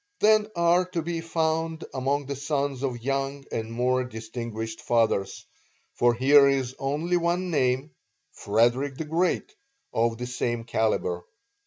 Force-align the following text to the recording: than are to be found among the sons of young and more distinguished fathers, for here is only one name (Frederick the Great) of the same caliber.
than 0.19 0.47
are 0.55 0.83
to 0.83 1.03
be 1.03 1.21
found 1.21 1.85
among 1.93 2.25
the 2.25 2.35
sons 2.35 2.81
of 2.81 3.03
young 3.03 3.45
and 3.51 3.71
more 3.71 4.03
distinguished 4.03 4.81
fathers, 4.81 5.45
for 5.93 6.15
here 6.15 6.49
is 6.49 6.75
only 6.79 7.17
one 7.17 7.51
name 7.51 7.91
(Frederick 8.31 8.97
the 8.97 9.05
Great) 9.05 9.53
of 9.93 10.17
the 10.17 10.25
same 10.25 10.63
caliber. 10.63 11.23